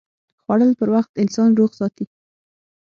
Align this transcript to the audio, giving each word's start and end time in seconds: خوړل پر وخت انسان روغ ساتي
خوړل 0.41 0.71
پر 0.79 0.89
وخت 0.95 1.11
انسان 1.23 1.49
روغ 1.59 1.71
ساتي 1.79 2.05